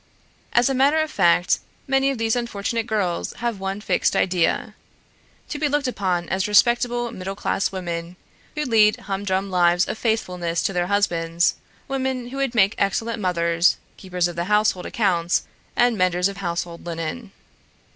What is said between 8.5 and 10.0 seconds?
who lead humdrum lives of